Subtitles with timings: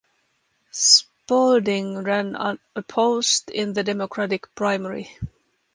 [0.71, 5.15] Spaulding ran unopposed in the Democratic primary.